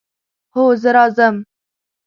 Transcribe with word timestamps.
هو، 0.55 0.65
زه 0.81 0.89
راځم 0.95 1.35